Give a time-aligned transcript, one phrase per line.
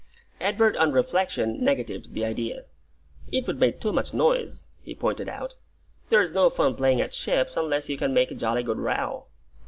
[0.39, 2.65] Edward on reflection negatived the idea.
[3.31, 5.53] "It would make too much noise," he pointed out.
[6.09, 9.27] "There's no fun playing at ships, unless you can make a jolly good row."